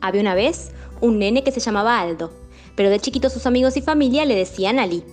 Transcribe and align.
Había 0.00 0.22
una 0.22 0.34
vez 0.34 0.72
un 1.00 1.18
nene 1.18 1.44
que 1.44 1.52
se 1.52 1.60
llamaba 1.60 2.00
Aldo, 2.00 2.30
pero 2.74 2.90
de 2.90 3.00
chiquito 3.00 3.28
sus 3.28 3.46
amigos 3.46 3.76
y 3.76 3.82
familia 3.82 4.24
le 4.24 4.34
decían 4.34 4.78
Ali. 4.78 5.04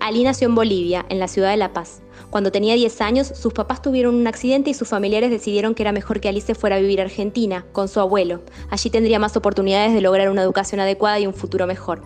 Ali 0.00 0.24
nació 0.24 0.48
en 0.48 0.54
Bolivia, 0.54 1.06
en 1.08 1.18
la 1.18 1.28
ciudad 1.28 1.50
de 1.50 1.56
La 1.56 1.72
Paz. 1.72 2.02
Cuando 2.30 2.50
tenía 2.50 2.74
10 2.74 3.00
años, 3.00 3.28
sus 3.28 3.52
papás 3.52 3.80
tuvieron 3.80 4.16
un 4.16 4.26
accidente 4.26 4.70
y 4.70 4.74
sus 4.74 4.88
familiares 4.88 5.30
decidieron 5.30 5.74
que 5.74 5.84
era 5.84 5.92
mejor 5.92 6.20
que 6.20 6.28
Ali 6.28 6.40
se 6.40 6.56
fuera 6.56 6.76
a 6.76 6.80
vivir 6.80 7.00
a 7.00 7.04
Argentina, 7.04 7.64
con 7.70 7.86
su 7.86 8.00
abuelo. 8.00 8.42
Allí 8.70 8.90
tendría 8.90 9.20
más 9.20 9.36
oportunidades 9.36 9.94
de 9.94 10.00
lograr 10.00 10.28
una 10.30 10.42
educación 10.42 10.80
adecuada 10.80 11.20
y 11.20 11.28
un 11.28 11.34
futuro 11.34 11.68
mejor. 11.68 12.02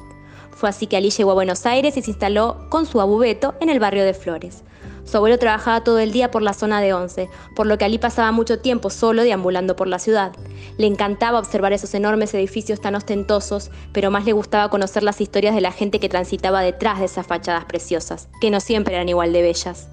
Fue 0.50 0.68
así 0.68 0.86
que 0.86 0.98
Ali 0.98 1.08
llegó 1.08 1.30
a 1.30 1.34
Buenos 1.34 1.64
Aires 1.64 1.96
y 1.96 2.02
se 2.02 2.10
instaló 2.10 2.66
con 2.68 2.84
su 2.84 3.00
abubeto 3.00 3.54
en 3.60 3.70
el 3.70 3.80
barrio 3.80 4.04
de 4.04 4.12
Flores. 4.12 4.64
Su 5.10 5.16
abuelo 5.16 5.38
trabajaba 5.38 5.84
todo 5.84 6.00
el 6.00 6.12
día 6.12 6.30
por 6.30 6.42
la 6.42 6.52
zona 6.52 6.82
de 6.82 6.92
Once, 6.92 7.30
por 7.56 7.66
lo 7.66 7.78
que 7.78 7.86
Ali 7.86 7.96
pasaba 7.96 8.30
mucho 8.30 8.58
tiempo 8.58 8.90
solo 8.90 9.22
deambulando 9.22 9.74
por 9.74 9.88
la 9.88 9.98
ciudad. 9.98 10.32
Le 10.76 10.86
encantaba 10.86 11.38
observar 11.38 11.72
esos 11.72 11.94
enormes 11.94 12.34
edificios 12.34 12.82
tan 12.82 12.94
ostentosos, 12.94 13.70
pero 13.94 14.10
más 14.10 14.26
le 14.26 14.34
gustaba 14.34 14.68
conocer 14.68 15.02
las 15.02 15.22
historias 15.22 15.54
de 15.54 15.62
la 15.62 15.72
gente 15.72 15.98
que 15.98 16.10
transitaba 16.10 16.60
detrás 16.60 16.98
de 16.98 17.06
esas 17.06 17.26
fachadas 17.26 17.64
preciosas, 17.64 18.28
que 18.42 18.50
no 18.50 18.60
siempre 18.60 18.96
eran 18.96 19.08
igual 19.08 19.32
de 19.32 19.40
bellas. 19.40 19.88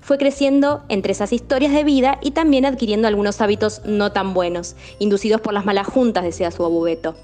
Fue 0.00 0.18
creciendo 0.18 0.82
entre 0.88 1.12
esas 1.12 1.32
historias 1.32 1.72
de 1.72 1.84
vida 1.84 2.18
y 2.20 2.32
también 2.32 2.66
adquiriendo 2.66 3.06
algunos 3.06 3.40
hábitos 3.40 3.82
no 3.84 4.10
tan 4.10 4.34
buenos, 4.34 4.74
inducidos 4.98 5.40
por 5.40 5.54
las 5.54 5.64
malas 5.64 5.86
juntas, 5.86 6.24
decía 6.24 6.50
su 6.50 6.64
abubeto 6.64 7.14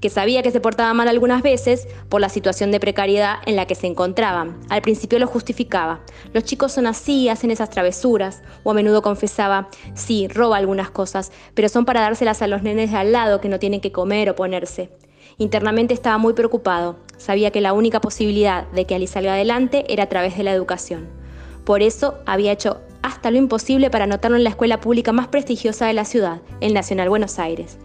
que 0.00 0.10
sabía 0.10 0.42
que 0.42 0.50
se 0.50 0.60
portaba 0.60 0.94
mal 0.94 1.08
algunas 1.08 1.42
veces 1.42 1.86
por 2.08 2.20
la 2.20 2.28
situación 2.28 2.70
de 2.70 2.80
precariedad 2.80 3.36
en 3.46 3.56
la 3.56 3.66
que 3.66 3.74
se 3.74 3.86
encontraban. 3.86 4.58
Al 4.68 4.82
principio 4.82 5.18
lo 5.18 5.26
justificaba. 5.26 6.00
Los 6.32 6.44
chicos 6.44 6.72
son 6.72 6.86
así, 6.86 7.28
hacen 7.28 7.50
esas 7.50 7.70
travesuras. 7.70 8.42
O 8.64 8.70
a 8.70 8.74
menudo 8.74 9.02
confesaba, 9.02 9.68
sí, 9.94 10.28
roba 10.28 10.56
algunas 10.56 10.90
cosas, 10.90 11.32
pero 11.54 11.68
son 11.68 11.84
para 11.84 12.00
dárselas 12.00 12.42
a 12.42 12.46
los 12.46 12.62
nenes 12.62 12.90
de 12.90 12.96
al 12.96 13.12
lado 13.12 13.40
que 13.40 13.48
no 13.48 13.58
tienen 13.58 13.80
que 13.80 13.92
comer 13.92 14.30
o 14.30 14.34
ponerse. 14.34 14.90
Internamente 15.38 15.94
estaba 15.94 16.18
muy 16.18 16.32
preocupado. 16.32 16.96
Sabía 17.16 17.50
que 17.50 17.60
la 17.60 17.72
única 17.72 18.00
posibilidad 18.00 18.66
de 18.68 18.86
que 18.86 18.94
Ali 18.94 19.06
salga 19.06 19.34
adelante 19.34 19.84
era 19.88 20.04
a 20.04 20.08
través 20.08 20.36
de 20.36 20.44
la 20.44 20.52
educación. 20.52 21.08
Por 21.64 21.82
eso 21.82 22.18
había 22.26 22.52
hecho 22.52 22.80
hasta 23.02 23.30
lo 23.30 23.38
imposible 23.38 23.90
para 23.90 24.04
anotarlo 24.04 24.36
en 24.36 24.44
la 24.44 24.50
escuela 24.50 24.80
pública 24.80 25.12
más 25.12 25.28
prestigiosa 25.28 25.86
de 25.86 25.94
la 25.94 26.04
ciudad, 26.04 26.42
el 26.60 26.74
Nacional 26.74 27.08
Buenos 27.08 27.38
Aires. 27.38 27.78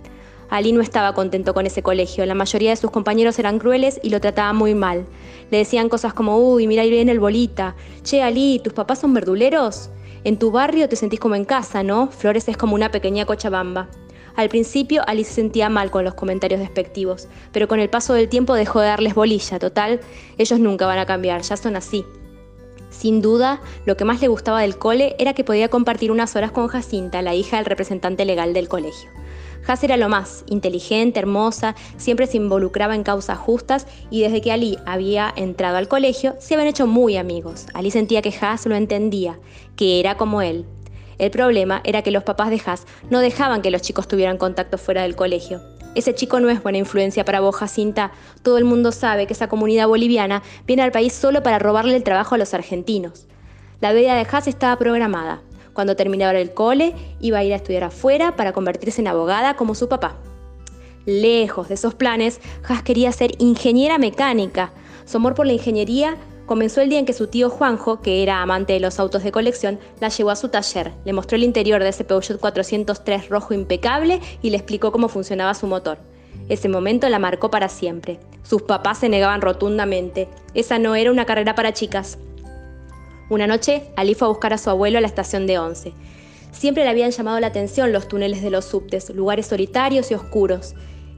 Ali 0.50 0.72
no 0.72 0.82
estaba 0.82 1.14
contento 1.14 1.54
con 1.54 1.66
ese 1.66 1.84
colegio. 1.84 2.26
La 2.26 2.36
mayoría 2.36 2.70
de 2.70 2.76
sus 2.76 2.92
compañeros 2.92 3.40
eran 3.40 3.60
crueles 3.60 4.00
y 4.04 4.10
lo 4.10 4.22
trataban 4.22 4.56
muy 4.56 4.76
mal. 4.76 5.06
Le 5.52 5.58
decían 5.58 5.90
cosas 5.90 6.14
como, 6.14 6.38
uy, 6.38 6.68
mira 6.68 6.84
ahí 6.84 6.90
viene 6.90 7.12
el 7.12 7.20
bolita. 7.20 7.76
Che, 8.04 8.22
Ali, 8.22 8.60
¿tus 8.64 8.74
papás 8.74 9.00
son 9.00 9.14
verduleros? 9.14 9.90
En 10.24 10.40
tu 10.40 10.52
barrio 10.52 10.90
te 10.90 10.96
sentís 10.96 11.20
como 11.20 11.36
en 11.36 11.46
casa, 11.46 11.84
¿no? 11.84 12.08
Flores 12.08 12.48
es 12.48 12.58
como 12.58 12.76
una 12.76 12.92
pequeña 12.92 13.26
cochabamba. 13.26 13.90
Al 14.36 14.50
principio 14.50 15.02
Ali 15.08 15.24
se 15.24 15.34
sentía 15.34 15.70
mal 15.70 15.92
con 15.92 16.04
los 16.04 16.14
comentarios 16.14 16.60
despectivos, 16.60 17.28
pero 17.52 17.68
con 17.68 17.80
el 17.80 17.90
paso 17.90 18.14
del 18.14 18.28
tiempo 18.28 18.54
dejó 18.54 18.82
de 18.82 18.88
darles 18.88 19.16
bolilla. 19.16 19.60
Total, 19.60 20.02
ellos 20.38 20.60
nunca 20.60 20.86
van 20.88 21.00
a 21.00 21.06
cambiar, 21.06 21.42
ya 21.42 21.56
son 21.56 21.76
así. 21.76 22.06
Sin 22.98 23.22
duda, 23.22 23.62
lo 23.86 23.98
que 23.98 24.06
más 24.06 24.22
le 24.22 24.30
gustaba 24.30 24.62
del 24.62 24.78
cole 24.78 25.16
era 25.20 25.34
que 25.34 25.44
podía 25.44 25.70
compartir 25.70 26.12
unas 26.12 26.36
horas 26.36 26.52
con 26.52 26.68
Jacinta, 26.68 27.22
la 27.22 27.36
hija 27.36 27.58
del 27.58 27.66
representante 27.66 28.24
legal 28.24 28.54
del 28.54 28.70
colegio. 28.70 29.10
Haas 29.68 29.84
era 29.84 29.98
lo 29.98 30.10
más, 30.10 30.44
inteligente, 30.48 31.20
hermosa, 31.20 31.76
siempre 31.98 32.28
se 32.28 32.38
involucraba 32.38 32.96
en 32.96 33.04
causas 33.04 33.38
justas 33.38 33.86
y 34.10 34.22
desde 34.22 34.40
que 34.40 34.52
Ali 34.52 34.78
había 34.86 35.34
entrado 35.36 35.78
al 35.78 35.88
colegio 35.88 36.36
se 36.40 36.54
habían 36.54 36.70
hecho 36.70 36.88
muy 36.88 37.18
amigos. 37.18 37.66
Ali 37.74 37.92
sentía 37.92 38.22
que 38.22 38.34
Haas 38.40 38.66
lo 38.66 38.76
entendía, 38.76 39.40
que 39.76 40.00
era 40.00 40.16
como 40.16 40.42
él. 40.42 40.66
El 41.18 41.32
problema 41.32 41.82
era 41.84 42.02
que 42.02 42.12
los 42.12 42.24
papás 42.24 42.50
de 42.50 42.62
Haas 42.66 42.86
no 43.10 43.20
dejaban 43.20 43.62
que 43.62 43.72
los 43.72 43.82
chicos 43.82 44.08
tuvieran 44.08 44.38
contacto 44.38 44.78
fuera 44.78 45.02
del 45.02 45.16
colegio. 45.16 45.62
Ese 45.96 46.14
chico 46.14 46.42
no 46.42 46.50
es 46.50 46.62
buena 46.62 46.78
influencia 46.78 47.24
para 47.24 47.40
vos, 47.40 47.56
Jacinta. 47.56 48.12
Todo 48.44 48.58
el 48.58 48.66
mundo 48.66 48.92
sabe 48.92 49.28
que 49.28 49.34
esa 49.34 49.48
comunidad 49.48 49.88
boliviana 49.88 50.44
viene 50.68 50.84
al 50.84 50.92
país 50.92 51.14
solo 51.14 51.42
para 51.42 51.58
robarle 51.58 51.96
el 51.96 52.04
trabajo 52.04 52.36
a 52.36 52.38
los 52.38 52.54
argentinos. 52.54 53.28
La 53.80 53.94
vida 53.94 54.14
de 54.14 54.28
Haas 54.30 54.48
estaba 54.48 54.78
programada. 54.78 55.42
Cuando 55.74 55.96
terminara 55.96 56.40
el 56.40 56.54
cole, 56.54 56.94
iba 57.22 57.38
a 57.38 57.44
ir 57.46 57.54
a 57.54 57.56
estudiar 57.56 57.86
afuera 57.86 58.36
para 58.36 58.52
convertirse 58.52 59.00
en 59.00 59.08
abogada 59.08 59.56
como 59.56 59.74
su 59.74 59.88
papá. 59.88 60.18
Lejos 61.06 61.70
de 61.70 61.76
esos 61.76 61.96
planes, 61.96 62.42
Haas 62.68 62.84
quería 62.84 63.14
ser 63.14 63.32
ingeniera 63.38 63.98
mecánica. 63.98 64.74
Su 65.06 65.18
amor 65.18 65.34
por 65.34 65.46
la 65.46 65.54
ingeniería 65.54 66.18
comenzó 66.46 66.82
el 66.82 66.90
día 66.90 67.00
en 67.00 67.06
que 67.06 67.14
su 67.14 67.28
tío 67.28 67.50
Juanjo, 67.50 68.02
que 68.02 68.24
era 68.24 68.42
amante 68.42 68.74
de 68.74 68.80
los 68.80 69.00
autos 69.00 69.24
de 69.24 69.32
colección, 69.32 69.80
la 70.00 70.10
llevó 70.10 70.30
a 70.30 70.36
su 70.36 70.50
taller, 70.50 70.92
le 71.06 71.14
mostró 71.14 71.36
el 71.36 71.44
interior 71.44 71.82
de 71.82 71.90
ese 71.90 72.04
Peugeot 72.04 72.40
403 72.40 73.30
rojo 73.30 73.54
impecable 73.54 74.22
y 74.42 74.50
le 74.50 74.58
explicó 74.58 74.92
cómo 74.92 75.10
funcionaba 75.10 75.54
su 75.54 75.68
motor. 75.68 75.98
Ese 76.50 76.70
momento 76.70 77.10
la 77.10 77.20
marcó 77.20 77.50
para 77.50 77.70
siempre. 77.70 78.20
Sus 78.44 78.62
papás 78.62 79.00
se 79.00 79.10
negaban 79.10 79.42
rotundamente. 79.42 80.28
Esa 80.54 80.78
no 80.78 80.96
era 80.96 81.12
una 81.12 81.26
carrera 81.26 81.56
para 81.56 81.74
chicas. 81.74 82.20
Una 83.30 83.48
noche, 83.48 83.90
Ali 83.96 84.14
fue 84.14 84.28
a 84.28 84.30
buscar 84.30 84.54
a 84.54 84.60
su 84.60 84.70
abuelo 84.70 85.00
a 85.00 85.02
la 85.02 85.08
estación 85.08 85.48
de 85.48 85.58
Once. 85.58 85.94
Siempre 86.52 86.84
le 86.84 86.90
habían 86.90 87.12
llamado 87.12 87.40
la 87.40 87.48
atención 87.48 87.92
los 87.92 88.08
túneles 88.08 88.44
de 88.44 88.52
los 88.52 88.66
subtes, 88.66 89.10
lugares 89.10 89.48
solitarios 89.48 90.12
y 90.12 90.14
oscuros, 90.14 90.76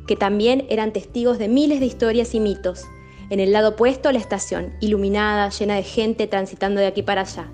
que 0.07 0.15
también 0.15 0.65
eran 0.69 0.93
testigos 0.93 1.37
de 1.37 1.49
miles 1.49 1.81
de 1.81 1.85
historias 1.85 2.33
y 2.33 2.39
mitos. 2.39 2.85
En 3.29 3.39
el 3.41 3.51
lado 3.51 3.69
opuesto, 3.69 4.11
la 4.11 4.19
estación, 4.19 4.73
iluminada, 4.79 5.49
llena 5.49 5.75
de 5.75 5.83
gente 5.83 6.27
transitando 6.27 6.79
de 6.79 6.87
aquí 6.87 7.03
para 7.03 7.21
allá. 7.21 7.47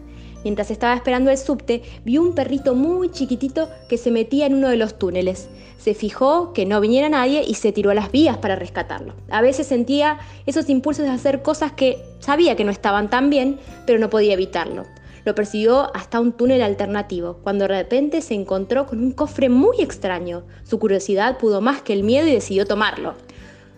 Mientras 0.43 0.69
estaba 0.71 0.93
esperando 0.93 1.31
el 1.31 1.37
subte, 1.37 1.81
vio 2.03 2.21
un 2.21 2.35
perrito 2.35 2.75
muy 2.75 3.09
chiquitito 3.09 3.69
que 3.89 3.97
se 3.97 4.11
metía 4.11 4.45
en 4.45 4.55
uno 4.55 4.69
de 4.69 4.77
los 4.77 4.99
túneles. 4.99 5.49
Se 5.79 5.95
fijó 5.95 6.53
que 6.53 6.65
no 6.65 6.79
viniera 6.79 7.09
nadie 7.09 7.43
y 7.45 7.55
se 7.55 7.71
tiró 7.71 7.89
a 7.89 7.95
las 7.95 8.11
vías 8.11 8.37
para 8.37 8.55
rescatarlo. 8.55 9.15
A 9.29 9.41
veces 9.41 9.67
sentía 9.67 10.19
esos 10.45 10.69
impulsos 10.69 11.05
de 11.05 11.11
hacer 11.11 11.41
cosas 11.41 11.71
que 11.71 11.97
sabía 12.19 12.55
que 12.55 12.65
no 12.65 12.71
estaban 12.71 13.09
tan 13.09 13.29
bien, 13.29 13.57
pero 13.85 13.99
no 13.99 14.09
podía 14.09 14.33
evitarlo. 14.33 14.85
Lo 15.25 15.33
persiguió 15.35 15.95
hasta 15.95 16.19
un 16.19 16.33
túnel 16.33 16.61
alternativo, 16.61 17.39
cuando 17.43 17.63
de 17.63 17.69
repente 17.69 18.21
se 18.21 18.33
encontró 18.33 18.85
con 18.85 18.99
un 18.99 19.11
cofre 19.11 19.47
muy 19.47 19.79
extraño. 19.79 20.43
Su 20.65 20.79
curiosidad 20.79 21.37
pudo 21.37 21.61
más 21.61 21.81
que 21.81 21.93
el 21.93 22.03
miedo 22.03 22.27
y 22.27 22.33
decidió 22.33 22.65
tomarlo. 22.65 23.15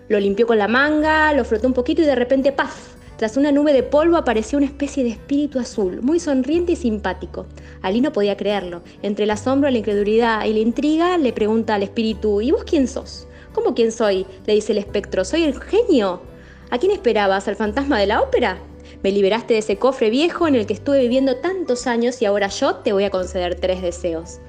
Lo 0.07 0.19
limpió 0.19 0.45
con 0.45 0.57
la 0.57 0.67
manga, 0.67 1.33
lo 1.33 1.43
frotó 1.45 1.67
un 1.67 1.73
poquito 1.73 2.01
y 2.01 2.05
de 2.05 2.15
repente 2.15 2.51
¡paf! 2.51 2.95
Tras 3.17 3.37
una 3.37 3.51
nube 3.51 3.71
de 3.71 3.81
polvo 3.81 4.17
apareció 4.17 4.57
una 4.57 4.67
especie 4.67 5.03
de 5.03 5.11
espíritu 5.11 5.57
azul, 5.57 6.01
muy 6.01 6.19
sonriente 6.19 6.73
y 6.73 6.75
simpático. 6.75 7.47
Ali 7.81 8.01
no 8.01 8.11
podía 8.11 8.35
creerlo. 8.35 8.81
Entre 9.01 9.23
el 9.23 9.31
asombro, 9.31 9.69
la 9.69 9.77
incredulidad 9.77 10.43
y 10.45 10.53
la 10.53 10.59
intriga, 10.59 11.17
le 11.17 11.31
pregunta 11.31 11.75
al 11.75 11.83
espíritu, 11.83 12.41
¿y 12.41 12.51
vos 12.51 12.65
quién 12.65 12.87
sos? 12.87 13.27
¿Cómo 13.53 13.73
quién 13.73 13.93
soy? 13.93 14.27
le 14.45 14.53
dice 14.53 14.73
el 14.73 14.79
espectro, 14.79 15.23
soy 15.23 15.43
el 15.43 15.59
genio. 15.61 16.21
¿A 16.69 16.77
quién 16.77 16.91
esperabas? 16.91 17.47
¿Al 17.47 17.55
fantasma 17.55 17.97
de 17.99 18.07
la 18.07 18.21
ópera? 18.21 18.59
Me 19.01 19.11
liberaste 19.11 19.53
de 19.53 19.59
ese 19.59 19.77
cofre 19.77 20.09
viejo 20.09 20.47
en 20.47 20.55
el 20.55 20.65
que 20.65 20.73
estuve 20.73 20.99
viviendo 20.99 21.37
tantos 21.37 21.87
años 21.87 22.21
y 22.21 22.25
ahora 22.25 22.49
yo 22.49 22.75
te 22.75 22.91
voy 22.91 23.05
a 23.05 23.11
conceder 23.11 23.55
tres 23.55 23.81
deseos. 23.81 24.39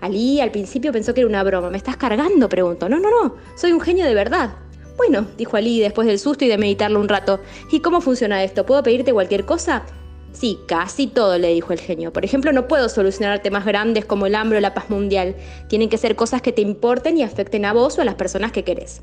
Ali 0.00 0.40
al 0.40 0.52
principio 0.52 0.92
pensó 0.92 1.12
que 1.12 1.20
era 1.20 1.28
una 1.28 1.42
broma. 1.42 1.70
¿Me 1.70 1.76
estás 1.76 1.96
cargando? 1.96 2.48
preguntó. 2.48 2.88
No, 2.88 2.98
no, 2.98 3.10
no. 3.10 3.36
Soy 3.56 3.72
un 3.72 3.80
genio 3.80 4.04
de 4.04 4.14
verdad. 4.14 4.50
Bueno, 4.96 5.26
dijo 5.36 5.56
Ali 5.56 5.80
después 5.80 6.06
del 6.06 6.18
susto 6.18 6.44
y 6.44 6.48
de 6.48 6.58
meditarlo 6.58 7.00
un 7.00 7.08
rato. 7.08 7.40
¿Y 7.70 7.80
cómo 7.80 8.00
funciona 8.00 8.44
esto? 8.44 8.66
¿Puedo 8.66 8.82
pedirte 8.82 9.12
cualquier 9.12 9.44
cosa? 9.44 9.84
Sí, 10.32 10.58
casi 10.66 11.06
todo, 11.06 11.36
le 11.38 11.48
dijo 11.48 11.72
el 11.72 11.80
genio. 11.80 12.12
Por 12.12 12.24
ejemplo, 12.24 12.52
no 12.52 12.66
puedo 12.66 12.88
solucionar 12.88 13.40
temas 13.40 13.64
grandes 13.64 14.04
como 14.04 14.26
el 14.26 14.34
hambre 14.34 14.58
o 14.58 14.60
la 14.60 14.74
paz 14.74 14.88
mundial. 14.88 15.36
Tienen 15.68 15.88
que 15.88 15.98
ser 15.98 16.16
cosas 16.16 16.40
que 16.40 16.52
te 16.52 16.62
importen 16.62 17.18
y 17.18 17.22
afecten 17.22 17.64
a 17.64 17.72
vos 17.72 17.98
o 17.98 18.02
a 18.02 18.04
las 18.04 18.14
personas 18.14 18.52
que 18.52 18.64
querés. 18.64 19.02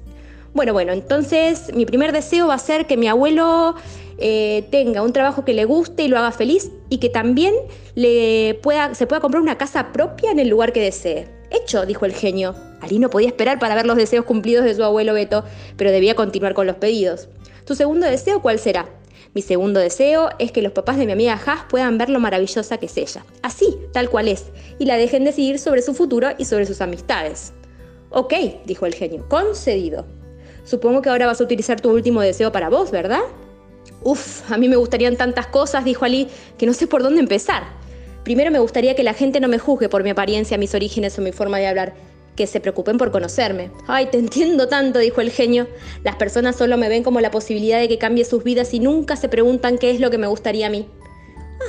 Bueno, 0.54 0.74
bueno, 0.74 0.92
entonces 0.94 1.72
mi 1.76 1.86
primer 1.86 2.12
deseo 2.12 2.48
va 2.48 2.56
a 2.56 2.60
ser 2.60 2.88
que 2.88 2.98
mi 2.98 3.08
abuelo 3.08 3.76
eh, 4.18 4.68
tenga 4.72 5.04
un 5.04 5.14
trabajo 5.14 5.46
que 5.46 5.54
le 5.54 5.66
guste 5.66 6.04
y 6.04 6.08
lo 6.08 6.18
haga 6.18 6.32
feliz 6.32 6.72
y 6.90 6.98
que 6.98 7.10
también 7.10 7.54
le 7.94 8.60
pueda, 8.64 8.96
se 8.96 9.06
pueda 9.06 9.22
comprar 9.22 9.44
una 9.44 9.60
casa 9.60 9.92
propia 9.92 10.32
en 10.32 10.40
el 10.40 10.50
lugar 10.50 10.74
que 10.74 10.82
desee. 10.82 11.39
Hecho, 11.52 11.86
dijo 11.86 12.06
el 12.06 12.14
genio. 12.14 12.56
Ali 12.82 13.00
no 13.00 13.10
podía 13.10 13.28
esperar 13.28 13.60
para 13.60 13.76
ver 13.76 13.86
los 13.86 13.98
deseos 13.98 14.26
cumplidos 14.26 14.66
de 14.66 14.76
su 14.76 14.84
abuelo 14.84 15.14
Beto, 15.14 15.44
pero 15.78 15.92
debía 15.92 16.16
continuar 16.16 16.54
con 16.54 16.68
los 16.68 16.78
pedidos. 16.78 17.28
¿Tu 17.66 17.76
segundo 17.76 18.08
deseo 18.08 18.42
cuál 18.42 18.60
será? 18.60 18.88
Mi 19.34 19.44
segundo 19.44 19.80
deseo 19.80 20.30
es 20.40 20.52
que 20.52 20.62
los 20.62 20.72
papás 20.72 20.98
de 20.98 21.06
mi 21.06 21.12
amiga 21.12 21.40
Haas 21.46 21.66
puedan 21.70 21.98
ver 22.00 22.10
lo 22.10 22.20
maravillosa 22.20 22.78
que 22.78 22.88
es 22.88 22.98
ella, 22.98 23.24
así, 23.44 23.78
tal 23.94 24.10
cual 24.10 24.28
es, 24.28 24.46
y 24.80 24.86
la 24.86 24.98
dejen 24.98 25.24
decidir 25.24 25.60
sobre 25.60 25.84
su 25.84 25.94
futuro 25.94 26.30
y 26.38 26.46
sobre 26.46 26.66
sus 26.66 26.82
amistades. 26.82 27.54
Ok, 28.10 28.34
dijo 28.66 28.88
el 28.88 28.96
genio, 28.96 29.28
concedido. 29.30 30.08
Supongo 30.64 31.04
que 31.04 31.10
ahora 31.10 31.28
vas 31.28 31.42
a 31.42 31.44
utilizar 31.44 31.80
tu 31.80 31.92
último 31.92 32.22
deseo 32.22 32.52
para 32.52 32.70
vos, 32.70 32.90
¿verdad? 32.90 33.22
Uf, 34.02 34.52
a 34.52 34.58
mí 34.58 34.68
me 34.68 34.78
gustarían 34.78 35.16
tantas 35.16 35.48
cosas, 35.48 35.86
dijo 35.86 36.06
Ali, 36.06 36.28
que 36.58 36.66
no 36.66 36.74
sé 36.74 36.88
por 36.88 37.04
dónde 37.04 37.20
empezar. 37.20 37.64
Primero 38.24 38.52
me 38.52 38.60
gustaría 38.60 38.96
que 38.96 39.04
la 39.04 39.14
gente 39.14 39.40
no 39.40 39.48
me 39.48 39.60
juzgue 39.60 39.90
por 39.90 40.04
mi 40.04 40.10
apariencia, 40.10 40.58
mis 40.58 40.76
orígenes 40.76 41.18
o 41.18 41.22
mi 41.22 41.32
forma 41.32 41.58
de 41.58 41.68
hablar 41.68 41.94
que 42.36 42.48
se 42.48 42.62
preocupen 42.62 42.98
por 42.98 43.12
conocerme. 43.12 43.70
Ay, 43.86 44.06
te 44.08 44.18
entiendo 44.18 44.70
tanto, 44.70 45.00
dijo 45.00 45.20
el 45.20 45.30
genio. 45.30 45.68
Las 46.04 46.16
personas 46.16 46.56
solo 46.56 46.78
me 46.78 46.88
ven 46.88 47.04
como 47.04 47.20
la 47.20 47.32
posibilidad 47.32 47.80
de 47.80 47.90
que 47.90 47.98
cambie 47.98 48.24
sus 48.24 48.46
vidas 48.46 48.74
y 48.74 48.80
nunca 48.80 49.18
se 49.18 49.28
preguntan 49.28 49.78
qué 49.78 49.92
es 49.92 50.00
lo 50.00 50.10
que 50.10 50.18
me 50.18 50.28
gustaría 50.28 50.68
a 50.68 50.70
mí. 50.70 50.88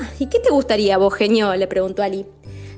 Ah, 0.01 0.09
¿y 0.19 0.27
qué 0.27 0.39
te 0.39 0.51
gustaría 0.51 0.97
vos, 0.97 1.13
genio? 1.13 1.55
le 1.57 1.67
preguntó 1.67 2.05
Ali. 2.05 2.25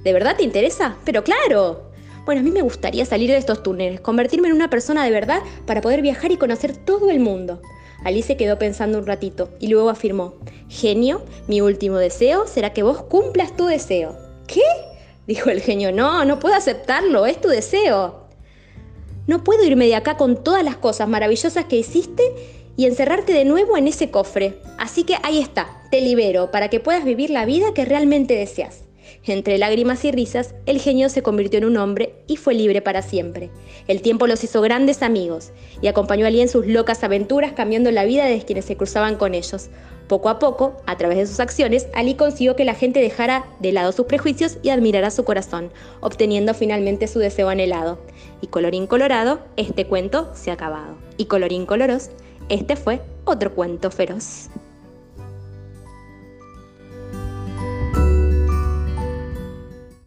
¿De 0.05 0.13
verdad 0.13 0.37
te 0.37 0.43
interesa? 0.43 0.97
Pero 1.05 1.23
claro. 1.23 1.93
Bueno, 2.25 2.41
a 2.41 2.45
mí 2.45 2.51
me 2.51 2.63
gustaría 2.63 3.05
salir 3.05 3.31
de 3.31 3.37
estos 3.37 3.63
túneles, 3.63 4.01
convertirme 4.01 4.49
en 4.49 4.55
una 4.55 4.71
persona 4.71 5.05
de 5.05 5.11
verdad 5.11 5.41
para 5.67 5.81
poder 5.81 6.01
viajar 6.01 6.33
y 6.33 6.37
conocer 6.37 6.77
todo 6.77 7.11
el 7.11 7.21
mundo. 7.21 7.61
Ali 8.05 8.23
se 8.23 8.37
quedó 8.37 8.59
pensando 8.59 8.99
un 8.99 9.07
ratito 9.07 9.51
y 9.61 9.69
luego 9.69 9.91
afirmó, 9.91 10.35
Genio, 10.69 11.23
mi 11.49 11.61
último 11.61 11.99
deseo 11.99 12.47
será 12.47 12.73
que 12.73 12.83
vos 12.83 13.03
cumplas 13.03 13.57
tu 13.57 13.67
deseo. 13.67 14.17
¿Qué? 14.47 14.63
Dijo 15.27 15.51
el 15.51 15.61
genio, 15.61 15.93
no, 15.93 16.25
no 16.25 16.39
puedo 16.39 16.55
aceptarlo, 16.55 17.27
es 17.27 17.41
tu 17.41 17.49
deseo. 17.49 18.27
No 19.27 19.45
puedo 19.45 19.65
irme 19.65 19.87
de 19.87 19.95
acá 19.95 20.17
con 20.17 20.43
todas 20.43 20.65
las 20.65 20.77
cosas 20.77 21.09
maravillosas 21.09 21.67
que 21.67 21.77
hiciste 21.77 22.23
y 22.77 22.87
encerrarte 22.87 23.33
de 23.33 23.45
nuevo 23.45 23.77
en 23.77 23.87
ese 23.87 24.11
cofre. 24.11 24.59
Así 24.79 25.05
que 25.05 25.17
ahí 25.23 25.39
está, 25.41 25.83
te 25.91 26.01
libero 26.01 26.51
para 26.51 26.69
que 26.69 26.81
puedas 26.81 27.05
vivir 27.05 27.31
la 27.31 27.45
vida 27.45 27.73
que 27.73 27.85
realmente 27.85 28.35
deseas. 28.35 28.83
Entre 29.25 29.59
lágrimas 29.59 30.05
y 30.05 30.13
risas, 30.13 30.55
el 30.67 30.81
genio 30.81 31.09
se 31.09 31.23
convirtió 31.23 31.59
en 31.59 31.65
un 31.65 31.77
hombre 31.77 32.15
y 32.27 32.37
fue 32.37 32.55
libre 32.55 32.83
para 32.83 33.03
siempre. 33.03 33.51
El 33.89 34.03
tiempo 34.03 34.27
los 34.27 34.43
hizo 34.45 34.61
grandes 34.61 35.03
amigos 35.03 35.53
y 35.81 35.87
acompañó 35.87 36.25
a 36.25 36.29
Ali 36.29 36.41
en 36.41 36.49
sus 36.49 36.67
locas 36.67 37.05
aventuras 37.05 37.53
cambiando 37.53 37.91
la 37.91 38.05
vida 38.05 38.25
de 38.27 38.43
quienes 38.43 38.65
se 38.65 38.77
cruzaban 38.77 39.17
con 39.17 39.35
ellos. 39.35 39.71
Poco 40.09 40.29
a 40.29 40.39
poco, 40.39 40.77
a 40.87 40.97
través 40.99 41.19
de 41.19 41.27
sus 41.27 41.41
acciones, 41.41 41.89
Ali 41.95 42.15
consiguió 42.15 42.57
que 42.57 42.65
la 42.65 42.75
gente 42.75 43.01
dejara 43.01 43.47
de 43.61 43.73
lado 43.73 43.93
sus 43.93 44.07
prejuicios 44.07 44.59
y 44.63 44.69
admirara 44.69 45.11
su 45.11 45.25
corazón, 45.25 45.73
obteniendo 46.01 46.53
finalmente 46.55 47.07
su 47.07 47.19
deseo 47.19 47.49
anhelado. 47.49 47.99
Y 48.41 48.49
colorín 48.49 48.87
colorado, 48.87 49.41
este 49.57 49.87
cuento 49.87 50.31
se 50.35 50.51
ha 50.51 50.55
acabado. 50.55 50.97
Y 51.17 51.27
colorín 51.27 51.65
coloros, 51.67 52.11
este 52.49 52.77
fue 52.77 53.01
otro 53.25 53.55
cuento 53.55 53.91
feroz. 53.91 54.51